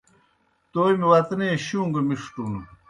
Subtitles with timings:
[0.71, 2.53] تومیْ وطنے شُوں گہ مِݜٹُن